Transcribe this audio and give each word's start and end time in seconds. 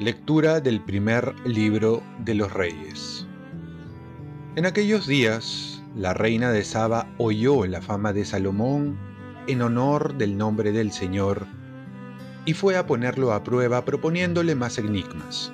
Lectura 0.00 0.60
del 0.60 0.80
primer 0.80 1.34
libro 1.44 2.02
de 2.20 2.34
los 2.34 2.50
reyes. 2.50 3.26
En 4.56 4.64
aquellos 4.64 5.06
días, 5.06 5.82
la 5.94 6.14
reina 6.14 6.50
de 6.52 6.64
Saba 6.64 7.06
oyó 7.18 7.66
la 7.66 7.82
fama 7.82 8.14
de 8.14 8.24
Salomón 8.24 8.98
en 9.46 9.60
honor 9.60 10.16
del 10.16 10.38
nombre 10.38 10.72
del 10.72 10.92
Señor 10.92 11.46
y 12.46 12.54
fue 12.54 12.78
a 12.78 12.86
ponerlo 12.86 13.32
a 13.34 13.44
prueba 13.44 13.84
proponiéndole 13.84 14.54
más 14.54 14.78
enigmas. 14.78 15.52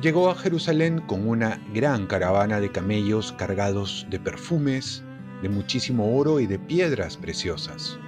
Llegó 0.00 0.30
a 0.30 0.34
Jerusalén 0.34 1.00
con 1.00 1.26
una 1.26 1.60
gran 1.72 2.06
caravana 2.06 2.60
de 2.60 2.70
camellos 2.70 3.32
cargados 3.32 4.06
de 4.10 4.20
perfumes, 4.20 5.02
de 5.42 5.48
muchísimo 5.48 6.16
oro 6.16 6.40
y 6.40 6.46
de 6.46 6.58
piedras 6.58 7.16
preciosas 7.16 7.98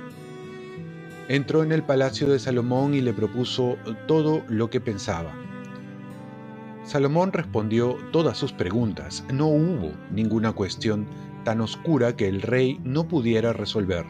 entró 1.29 1.63
en 1.63 1.73
el 1.73 1.83
palacio 1.83 2.29
de 2.29 2.39
Salomón 2.39 2.95
y 2.95 3.03
le 3.03 3.13
propuso 3.13 3.77
todo 4.07 4.43
lo 4.49 4.71
que 4.71 4.81
pensaba. 4.81 5.33
Salomón 6.85 7.33
respondió 7.33 7.99
todas 8.13 8.39
sus 8.39 8.53
preguntas. 8.53 9.25
No 9.31 9.47
hubo 9.49 9.93
ninguna 10.11 10.53
cuestión 10.53 11.07
tan 11.45 11.61
oscura 11.61 12.17
que 12.17 12.29
el 12.29 12.41
rey 12.41 12.81
no 12.83 13.07
pudiera 13.07 13.53
resolver. 13.53 14.07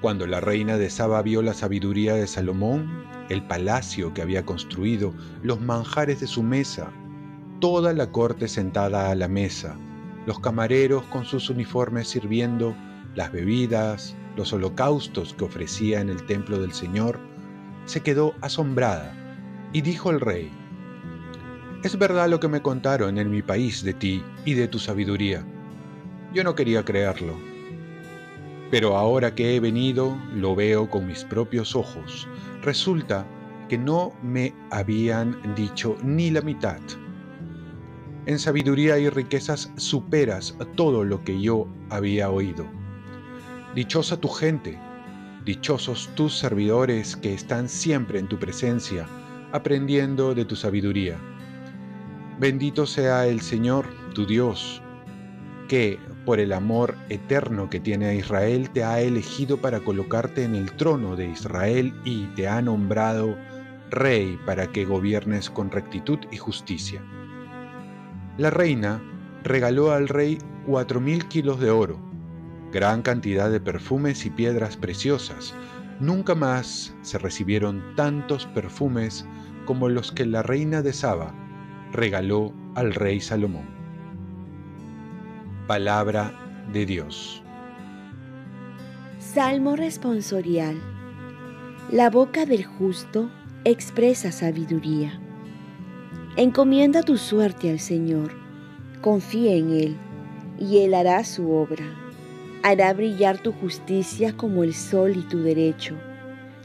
Cuando 0.00 0.26
la 0.26 0.40
reina 0.40 0.76
de 0.76 0.90
Saba 0.90 1.22
vio 1.22 1.42
la 1.42 1.54
sabiduría 1.54 2.14
de 2.14 2.26
Salomón, 2.26 3.04
el 3.30 3.46
palacio 3.46 4.12
que 4.12 4.22
había 4.22 4.44
construido, 4.44 5.14
los 5.42 5.60
manjares 5.60 6.20
de 6.20 6.26
su 6.26 6.42
mesa, 6.42 6.92
toda 7.60 7.92
la 7.92 8.10
corte 8.10 8.48
sentada 8.48 9.10
a 9.10 9.14
la 9.14 9.28
mesa, 9.28 9.76
los 10.26 10.40
camareros 10.40 11.04
con 11.04 11.24
sus 11.24 11.48
uniformes 11.48 12.08
sirviendo, 12.08 12.76
las 13.14 13.32
bebidas, 13.32 14.14
los 14.36 14.52
holocaustos 14.52 15.34
que 15.34 15.44
ofrecía 15.44 16.00
en 16.00 16.10
el 16.10 16.24
templo 16.26 16.60
del 16.60 16.72
Señor, 16.72 17.18
se 17.86 18.00
quedó 18.00 18.34
asombrada 18.40 19.14
y 19.72 19.80
dijo 19.80 20.10
el 20.10 20.20
rey, 20.20 20.50
Es 21.82 21.98
verdad 21.98 22.28
lo 22.28 22.40
que 22.40 22.48
me 22.48 22.62
contaron 22.62 23.18
en 23.18 23.30
mi 23.30 23.42
país 23.42 23.82
de 23.84 23.94
ti 23.94 24.22
y 24.44 24.54
de 24.54 24.68
tu 24.68 24.78
sabiduría. 24.78 25.44
Yo 26.32 26.42
no 26.44 26.54
quería 26.54 26.84
creerlo. 26.84 27.53
Pero 28.74 28.96
ahora 28.96 29.36
que 29.36 29.54
he 29.54 29.60
venido, 29.60 30.18
lo 30.34 30.56
veo 30.56 30.90
con 30.90 31.06
mis 31.06 31.22
propios 31.22 31.76
ojos. 31.76 32.26
Resulta 32.60 33.24
que 33.68 33.78
no 33.78 34.12
me 34.20 34.52
habían 34.72 35.54
dicho 35.54 35.96
ni 36.02 36.32
la 36.32 36.40
mitad. 36.40 36.80
En 38.26 38.36
sabiduría 38.36 38.98
y 38.98 39.08
riquezas 39.08 39.70
superas 39.76 40.58
todo 40.74 41.04
lo 41.04 41.22
que 41.22 41.40
yo 41.40 41.68
había 41.88 42.30
oído. 42.30 42.66
Dichosa 43.76 44.16
tu 44.16 44.26
gente, 44.26 44.76
dichosos 45.44 46.10
tus 46.16 46.36
servidores 46.36 47.14
que 47.14 47.32
están 47.32 47.68
siempre 47.68 48.18
en 48.18 48.26
tu 48.26 48.40
presencia, 48.40 49.06
aprendiendo 49.52 50.34
de 50.34 50.46
tu 50.46 50.56
sabiduría. 50.56 51.16
Bendito 52.40 52.86
sea 52.86 53.28
el 53.28 53.40
Señor, 53.40 53.86
tu 54.14 54.26
Dios, 54.26 54.82
que, 55.68 55.96
por 56.24 56.40
el 56.40 56.52
amor 56.52 56.96
eterno 57.08 57.68
que 57.70 57.80
tiene 57.80 58.06
a 58.06 58.14
Israel, 58.14 58.70
te 58.70 58.84
ha 58.84 59.00
elegido 59.00 59.58
para 59.58 59.80
colocarte 59.80 60.44
en 60.44 60.54
el 60.54 60.72
trono 60.72 61.16
de 61.16 61.28
Israel 61.28 61.94
y 62.04 62.26
te 62.34 62.48
ha 62.48 62.62
nombrado 62.62 63.36
rey 63.90 64.38
para 64.46 64.66
que 64.68 64.84
gobiernes 64.84 65.50
con 65.50 65.70
rectitud 65.70 66.18
y 66.30 66.36
justicia. 66.36 67.02
La 68.36 68.50
reina 68.50 69.00
regaló 69.44 69.92
al 69.92 70.08
rey 70.08 70.38
cuatro 70.66 71.00
mil 71.00 71.26
kilos 71.28 71.60
de 71.60 71.70
oro, 71.70 71.98
gran 72.72 73.02
cantidad 73.02 73.50
de 73.50 73.60
perfumes 73.60 74.26
y 74.26 74.30
piedras 74.30 74.76
preciosas. 74.76 75.54
Nunca 76.00 76.34
más 76.34 76.94
se 77.02 77.18
recibieron 77.18 77.94
tantos 77.94 78.46
perfumes 78.46 79.24
como 79.64 79.88
los 79.88 80.10
que 80.10 80.26
la 80.26 80.42
reina 80.42 80.82
de 80.82 80.92
Saba 80.92 81.32
regaló 81.92 82.52
al 82.74 82.94
rey 82.94 83.20
Salomón. 83.20 83.83
Palabra 85.66 86.32
de 86.72 86.86
Dios. 86.86 87.42
Salmo 89.18 89.76
responsorial. 89.76 90.80
La 91.90 92.10
boca 92.10 92.46
del 92.46 92.64
justo 92.64 93.30
expresa 93.64 94.32
sabiduría. 94.32 95.20
Encomienda 96.36 97.02
tu 97.02 97.16
suerte 97.16 97.70
al 97.70 97.80
Señor, 97.80 98.32
confía 99.00 99.54
en 99.54 99.70
Él, 99.70 99.96
y 100.58 100.78
Él 100.78 100.94
hará 100.94 101.24
su 101.24 101.50
obra 101.50 101.84
hará 102.64 102.94
brillar 102.94 103.36
tu 103.36 103.52
justicia 103.52 104.34
como 104.34 104.64
el 104.64 104.72
sol 104.72 105.18
y 105.18 105.20
tu 105.20 105.42
derecho, 105.42 105.98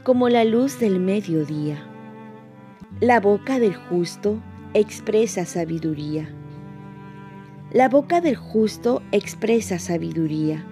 como 0.02 0.30
la 0.30 0.44
luz 0.44 0.80
del 0.80 0.98
mediodía. 0.98 1.76
La 3.00 3.20
boca 3.20 3.58
del 3.58 3.74
justo 3.74 4.40
expresa 4.72 5.44
sabiduría. 5.44 6.34
La 7.72 7.88
boca 7.88 8.20
del 8.20 8.34
justo 8.34 9.00
expresa 9.12 9.78
sabiduría, 9.78 10.66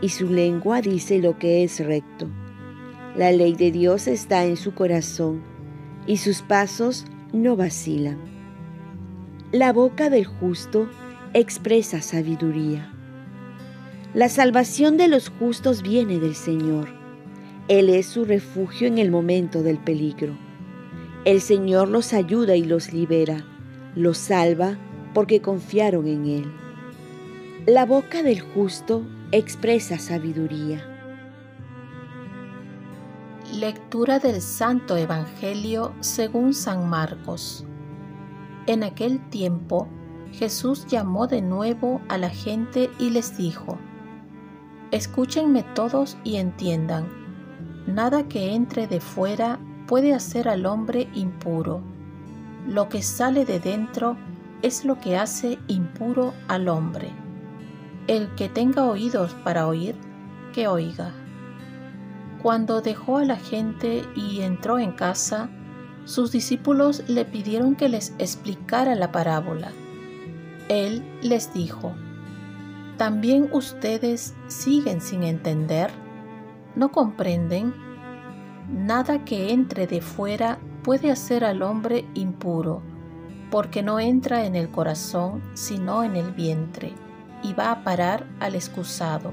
y 0.00 0.10
su 0.10 0.30
lengua 0.30 0.80
dice 0.80 1.18
lo 1.18 1.36
que 1.36 1.64
es 1.64 1.84
recto. 1.84 2.28
La 3.16 3.32
ley 3.32 3.54
de 3.54 3.72
Dios 3.72 4.06
está 4.06 4.44
en 4.44 4.56
su 4.56 4.72
corazón, 4.72 5.42
y 6.06 6.18
sus 6.18 6.42
pasos 6.42 7.06
no 7.32 7.56
vacilan. 7.56 8.18
La 9.50 9.72
boca 9.72 10.10
del 10.10 10.26
justo 10.26 10.88
expresa 11.34 12.02
sabiduría. 12.02 12.88
La 14.14 14.28
salvación 14.28 14.96
de 14.96 15.08
los 15.08 15.30
justos 15.30 15.82
viene 15.82 16.20
del 16.20 16.36
Señor. 16.36 16.88
Él 17.66 17.88
es 17.88 18.06
su 18.06 18.24
refugio 18.24 18.86
en 18.86 18.98
el 18.98 19.10
momento 19.10 19.64
del 19.64 19.78
peligro. 19.78 20.38
El 21.24 21.40
Señor 21.40 21.88
los 21.88 22.12
ayuda 22.12 22.54
y 22.54 22.62
los 22.62 22.92
libera, 22.92 23.44
los 23.96 24.18
salva 24.18 24.78
porque 25.18 25.42
confiaron 25.42 26.06
en 26.06 26.26
Él. 26.26 26.52
La 27.66 27.84
boca 27.86 28.22
del 28.22 28.40
justo 28.40 29.04
expresa 29.32 29.98
sabiduría. 29.98 30.80
Lectura 33.52 34.20
del 34.20 34.40
Santo 34.40 34.96
Evangelio 34.96 35.92
según 35.98 36.54
San 36.54 36.88
Marcos. 36.88 37.64
En 38.68 38.84
aquel 38.84 39.18
tiempo 39.28 39.88
Jesús 40.30 40.86
llamó 40.86 41.26
de 41.26 41.42
nuevo 41.42 42.00
a 42.08 42.16
la 42.16 42.30
gente 42.30 42.88
y 43.00 43.10
les 43.10 43.36
dijo, 43.36 43.76
Escúchenme 44.92 45.64
todos 45.74 46.16
y 46.22 46.36
entiendan. 46.36 47.08
Nada 47.88 48.28
que 48.28 48.54
entre 48.54 48.86
de 48.86 49.00
fuera 49.00 49.58
puede 49.88 50.14
hacer 50.14 50.48
al 50.48 50.64
hombre 50.64 51.08
impuro. 51.12 51.82
Lo 52.68 52.88
que 52.88 53.02
sale 53.02 53.44
de 53.44 53.58
dentro 53.58 54.16
es 54.62 54.84
lo 54.84 54.98
que 55.00 55.16
hace 55.16 55.58
impuro 55.68 56.34
al 56.48 56.68
hombre. 56.68 57.10
El 58.06 58.34
que 58.34 58.48
tenga 58.48 58.84
oídos 58.84 59.34
para 59.44 59.66
oír, 59.66 59.94
que 60.52 60.68
oiga. 60.68 61.12
Cuando 62.42 62.80
dejó 62.80 63.18
a 63.18 63.24
la 63.24 63.36
gente 63.36 64.04
y 64.14 64.40
entró 64.40 64.78
en 64.78 64.92
casa, 64.92 65.50
sus 66.04 66.32
discípulos 66.32 67.02
le 67.08 67.24
pidieron 67.24 67.76
que 67.76 67.88
les 67.88 68.14
explicara 68.18 68.94
la 68.94 69.12
parábola. 69.12 69.72
Él 70.68 71.02
les 71.22 71.52
dijo, 71.52 71.94
¿También 72.96 73.48
ustedes 73.52 74.34
siguen 74.48 75.00
sin 75.00 75.22
entender? 75.22 75.90
¿No 76.74 76.90
comprenden? 76.90 77.74
Nada 78.68 79.24
que 79.24 79.52
entre 79.52 79.86
de 79.86 80.00
fuera 80.00 80.58
puede 80.82 81.10
hacer 81.10 81.44
al 81.44 81.62
hombre 81.62 82.04
impuro, 82.14 82.82
porque 83.50 83.82
no 83.82 84.00
entra 84.00 84.44
en 84.44 84.56
el 84.56 84.68
corazón, 84.68 85.42
sino 85.54 86.02
en 86.04 86.16
el 86.16 86.32
vientre, 86.32 86.92
y 87.42 87.54
va 87.54 87.70
a 87.70 87.84
parar 87.84 88.26
al 88.40 88.54
excusado. 88.54 89.32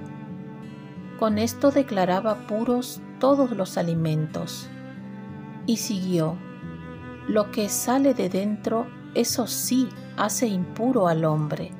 Con 1.19 1.37
esto 1.37 1.71
declaraba 1.71 2.47
puros 2.47 3.01
todos 3.19 3.51
los 3.51 3.77
alimentos. 3.77 4.69
Y 5.65 5.77
siguió, 5.77 6.35
lo 7.27 7.51
que 7.51 7.69
sale 7.69 8.13
de 8.13 8.29
dentro, 8.29 8.87
eso 9.15 9.47
sí 9.47 9.89
hace 10.17 10.47
impuro 10.47 11.07
al 11.07 11.25
hombre 11.25 11.71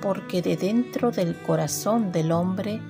porque 0.00 0.42
de 0.42 0.56
dentro 0.56 1.10
del 1.10 1.36
corazón 1.42 2.12
del 2.12 2.32
hombre 2.32 2.80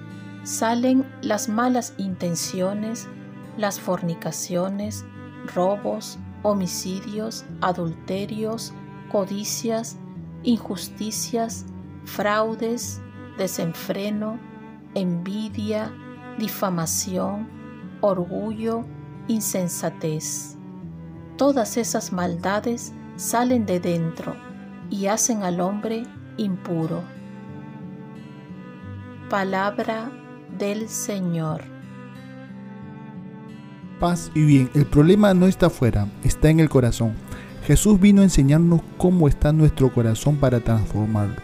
salen 0.42 1.06
las 1.22 1.48
malas 1.48 1.94
intenciones, 1.98 3.08
las 3.56 3.80
fornicaciones, 3.80 5.04
robos, 5.54 6.18
homicidios, 6.42 7.44
adulterios, 7.60 8.72
codicias, 9.10 9.96
injusticias, 10.42 11.66
fraudes, 12.04 13.00
desenfreno, 13.36 14.38
envidia, 14.94 15.92
difamación, 16.38 17.48
orgullo, 18.00 18.84
insensatez. 19.28 20.56
Todas 21.36 21.76
esas 21.76 22.12
maldades 22.12 22.92
salen 23.16 23.66
de 23.66 23.80
dentro 23.80 24.34
y 24.90 25.06
hacen 25.06 25.42
al 25.42 25.60
hombre 25.60 26.04
impuro. 26.36 27.02
Palabra 29.28 30.10
del 30.58 30.88
Señor. 30.88 31.62
Paz 33.98 34.30
y 34.34 34.44
bien, 34.44 34.70
el 34.74 34.86
problema 34.86 35.34
no 35.34 35.46
está 35.46 35.66
afuera, 35.66 36.06
está 36.22 36.50
en 36.50 36.60
el 36.60 36.68
corazón. 36.68 37.14
Jesús 37.66 37.98
vino 37.98 38.20
a 38.20 38.24
enseñarnos 38.24 38.80
cómo 38.96 39.26
está 39.26 39.52
nuestro 39.52 39.92
corazón 39.92 40.36
para 40.36 40.60
transformarlo, 40.60 41.34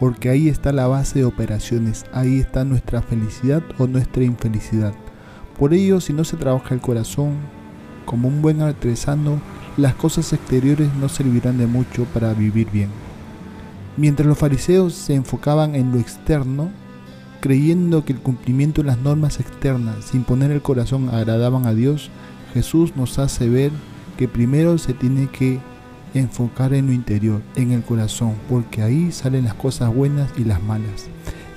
porque 0.00 0.30
ahí 0.30 0.48
está 0.48 0.72
la 0.72 0.86
base 0.86 1.18
de 1.18 1.24
operaciones, 1.26 2.06
ahí 2.14 2.40
está 2.40 2.64
nuestra 2.64 3.02
felicidad 3.02 3.62
o 3.76 3.86
nuestra 3.86 4.24
infelicidad. 4.24 4.94
Por 5.58 5.74
ello, 5.74 6.00
si 6.00 6.14
no 6.14 6.24
se 6.24 6.38
trabaja 6.38 6.74
el 6.74 6.80
corazón 6.80 7.34
como 8.06 8.28
un 8.28 8.40
buen 8.40 8.62
artesano, 8.62 9.42
las 9.76 9.94
cosas 9.94 10.32
exteriores 10.32 10.88
no 10.94 11.10
servirán 11.10 11.58
de 11.58 11.66
mucho 11.66 12.04
para 12.14 12.32
vivir 12.32 12.70
bien. 12.70 12.88
Mientras 13.98 14.26
los 14.26 14.38
fariseos 14.38 14.94
se 14.94 15.16
enfocaban 15.16 15.74
en 15.74 15.92
lo 15.92 15.98
externo, 15.98 16.70
creyendo 17.42 18.06
que 18.06 18.14
el 18.14 18.20
cumplimiento 18.20 18.80
de 18.80 18.86
las 18.86 18.98
normas 19.00 19.38
externas 19.38 20.06
sin 20.06 20.24
poner 20.24 20.50
el 20.50 20.62
corazón 20.62 21.10
agradaban 21.10 21.66
a 21.66 21.74
Dios, 21.74 22.10
Jesús 22.54 22.96
nos 22.96 23.18
hace 23.18 23.50
ver 23.50 23.70
que 24.18 24.28
primero 24.28 24.76
se 24.78 24.92
tiene 24.92 25.28
que 25.28 25.60
enfocar 26.12 26.74
en 26.74 26.88
lo 26.88 26.92
interior, 26.92 27.40
en 27.54 27.70
el 27.70 27.82
corazón, 27.82 28.34
porque 28.48 28.82
ahí 28.82 29.12
salen 29.12 29.44
las 29.44 29.54
cosas 29.54 29.94
buenas 29.94 30.28
y 30.36 30.44
las 30.44 30.60
malas. 30.60 31.06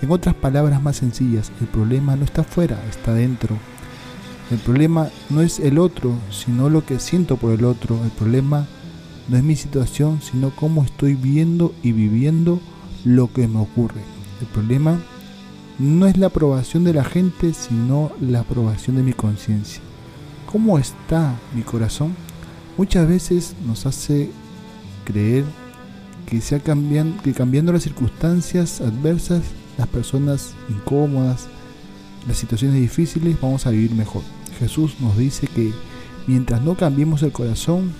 En 0.03 0.11
otras 0.11 0.35
palabras 0.35 0.81
más 0.81 0.97
sencillas, 0.97 1.51
el 1.59 1.67
problema 1.67 2.15
no 2.15 2.23
está 2.23 2.41
afuera, 2.41 2.79
está 2.87 3.13
dentro. 3.13 3.57
El 4.51 4.59
problema 4.59 5.09
no 5.31 5.41
es 5.41 5.59
el 5.59 5.79
otro, 5.79 6.13
sino 6.29 6.69
lo 6.69 6.85
que 6.85 6.99
siento 6.99 7.37
por 7.37 7.51
el 7.51 7.65
otro. 7.65 7.99
El 8.03 8.11
problema 8.11 8.67
no 9.27 9.37
es 9.37 9.43
mi 9.43 9.55
situación, 9.55 10.21
sino 10.21 10.51
cómo 10.51 10.83
estoy 10.83 11.15
viendo 11.15 11.73
y 11.81 11.93
viviendo 11.93 12.59
lo 13.03 13.33
que 13.33 13.47
me 13.47 13.59
ocurre. 13.59 14.01
El 14.39 14.47
problema 14.47 14.99
no 15.79 16.05
es 16.05 16.15
la 16.17 16.27
aprobación 16.27 16.83
de 16.83 16.93
la 16.93 17.05
gente, 17.05 17.53
sino 17.53 18.11
la 18.21 18.41
aprobación 18.41 18.97
de 18.97 19.03
mi 19.03 19.13
conciencia. 19.13 19.81
¿Cómo 20.51 20.77
está 20.77 21.33
mi 21.55 21.63
corazón? 21.63 22.15
Muchas 22.77 23.07
veces 23.07 23.55
nos 23.65 23.85
hace 23.85 24.29
creer 25.05 25.45
que, 26.25 26.39
que 27.23 27.33
cambiando 27.33 27.73
las 27.73 27.83
circunstancias 27.83 28.81
adversas, 28.81 29.41
las 29.77 29.87
personas 29.87 30.53
incómodas, 30.69 31.47
las 32.27 32.37
situaciones 32.37 32.79
difíciles, 32.79 33.39
vamos 33.41 33.65
a 33.65 33.71
vivir 33.71 33.93
mejor. 33.93 34.23
Jesús 34.59 34.95
nos 34.99 35.17
dice 35.17 35.47
que 35.47 35.73
mientras 36.27 36.61
no 36.61 36.75
cambiemos 36.75 37.23
el 37.23 37.31
corazón, 37.31 37.91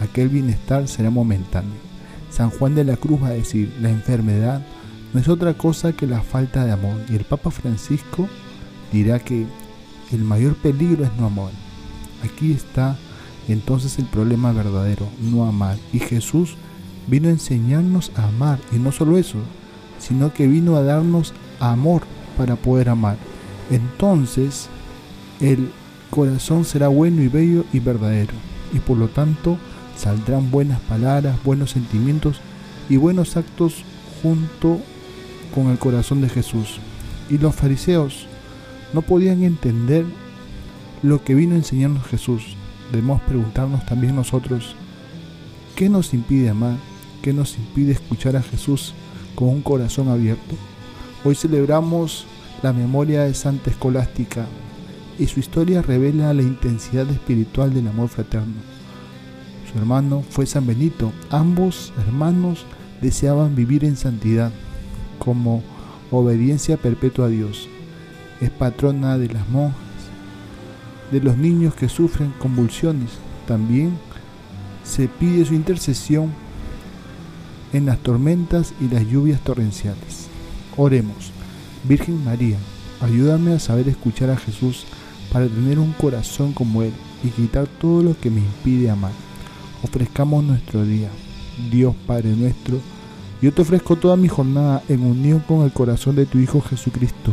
aquel 0.00 0.28
bienestar 0.28 0.88
será 0.88 1.10
momentáneo. 1.10 1.84
San 2.30 2.50
Juan 2.50 2.74
de 2.74 2.84
la 2.84 2.96
Cruz 2.96 3.22
va 3.22 3.28
a 3.28 3.32
decir, 3.32 3.72
la 3.80 3.90
enfermedad 3.90 4.60
no 5.12 5.20
es 5.20 5.28
otra 5.28 5.54
cosa 5.54 5.92
que 5.92 6.06
la 6.08 6.20
falta 6.22 6.64
de 6.64 6.72
amor. 6.72 7.00
Y 7.08 7.14
el 7.14 7.24
Papa 7.24 7.52
Francisco 7.52 8.28
dirá 8.92 9.20
que 9.20 9.46
el 10.10 10.24
mayor 10.24 10.56
peligro 10.56 11.04
es 11.04 11.14
no 11.16 11.26
amor. 11.26 11.52
Aquí 12.24 12.50
está 12.50 12.96
entonces 13.52 13.98
el 13.98 14.06
problema 14.06 14.52
verdadero, 14.52 15.06
no 15.20 15.46
amar. 15.46 15.76
Y 15.92 15.98
Jesús 15.98 16.56
vino 17.06 17.28
a 17.28 17.32
enseñarnos 17.32 18.10
a 18.16 18.28
amar. 18.28 18.58
Y 18.72 18.76
no 18.76 18.92
solo 18.92 19.18
eso, 19.18 19.38
sino 19.98 20.32
que 20.32 20.46
vino 20.46 20.76
a 20.76 20.82
darnos 20.82 21.34
amor 21.60 22.02
para 22.36 22.56
poder 22.56 22.88
amar. 22.88 23.16
Entonces 23.70 24.68
el 25.40 25.70
corazón 26.10 26.64
será 26.64 26.88
bueno 26.88 27.22
y 27.22 27.28
bello 27.28 27.64
y 27.72 27.80
verdadero. 27.80 28.32
Y 28.72 28.78
por 28.78 28.96
lo 28.96 29.08
tanto 29.08 29.58
saldrán 29.96 30.50
buenas 30.50 30.80
palabras, 30.80 31.36
buenos 31.44 31.70
sentimientos 31.70 32.40
y 32.88 32.96
buenos 32.96 33.36
actos 33.36 33.84
junto 34.22 34.80
con 35.54 35.68
el 35.68 35.78
corazón 35.78 36.20
de 36.20 36.28
Jesús. 36.28 36.78
Y 37.28 37.38
los 37.38 37.54
fariseos 37.54 38.26
no 38.92 39.02
podían 39.02 39.42
entender 39.42 40.04
lo 41.02 41.22
que 41.22 41.34
vino 41.34 41.54
a 41.54 41.58
enseñarnos 41.58 42.06
Jesús 42.06 42.56
debemos 42.90 43.20
preguntarnos 43.22 43.84
también 43.86 44.16
nosotros, 44.16 44.74
¿qué 45.76 45.88
nos 45.88 46.14
impide 46.14 46.50
amar? 46.50 46.76
¿Qué 47.22 47.32
nos 47.32 47.56
impide 47.56 47.92
escuchar 47.92 48.36
a 48.36 48.42
Jesús 48.42 48.94
con 49.34 49.48
un 49.48 49.62
corazón 49.62 50.08
abierto? 50.08 50.56
Hoy 51.24 51.34
celebramos 51.34 52.26
la 52.62 52.72
memoria 52.72 53.24
de 53.24 53.34
Santa 53.34 53.70
Escolástica 53.70 54.46
y 55.18 55.26
su 55.26 55.40
historia 55.40 55.82
revela 55.82 56.34
la 56.34 56.42
intensidad 56.42 57.08
espiritual 57.10 57.72
del 57.72 57.88
amor 57.88 58.08
fraterno. 58.08 58.54
Su 59.70 59.78
hermano 59.78 60.22
fue 60.28 60.46
San 60.46 60.66
Benito. 60.66 61.12
Ambos 61.30 61.92
hermanos 62.06 62.64
deseaban 63.00 63.54
vivir 63.54 63.84
en 63.84 63.96
santidad 63.96 64.52
como 65.18 65.62
obediencia 66.10 66.76
perpetua 66.76 67.26
a 67.26 67.28
Dios. 67.28 67.68
Es 68.40 68.50
patrona 68.50 69.18
de 69.18 69.28
las 69.28 69.48
monjas 69.48 69.78
de 71.10 71.20
los 71.20 71.36
niños 71.36 71.74
que 71.74 71.88
sufren 71.88 72.32
convulsiones. 72.38 73.10
También 73.46 73.98
se 74.84 75.08
pide 75.08 75.44
su 75.44 75.54
intercesión 75.54 76.32
en 77.72 77.86
las 77.86 77.98
tormentas 77.98 78.72
y 78.80 78.92
las 78.92 79.06
lluvias 79.06 79.40
torrenciales. 79.40 80.28
Oremos. 80.76 81.32
Virgen 81.84 82.24
María, 82.24 82.56
ayúdame 83.00 83.52
a 83.52 83.58
saber 83.58 83.88
escuchar 83.88 84.30
a 84.30 84.36
Jesús 84.36 84.84
para 85.32 85.46
tener 85.46 85.78
un 85.78 85.92
corazón 85.92 86.52
como 86.52 86.82
Él 86.82 86.92
y 87.22 87.28
quitar 87.28 87.66
todo 87.66 88.02
lo 88.02 88.18
que 88.18 88.30
me 88.30 88.40
impide 88.40 88.90
amar. 88.90 89.12
Ofrezcamos 89.82 90.44
nuestro 90.44 90.84
día. 90.84 91.10
Dios 91.70 91.94
Padre 92.06 92.34
nuestro, 92.34 92.80
yo 93.40 93.52
te 93.52 93.62
ofrezco 93.62 93.96
toda 93.96 94.16
mi 94.16 94.28
jornada 94.28 94.82
en 94.88 95.02
unión 95.02 95.40
con 95.40 95.62
el 95.62 95.72
corazón 95.72 96.16
de 96.16 96.26
tu 96.26 96.38
Hijo 96.38 96.60
Jesucristo 96.60 97.32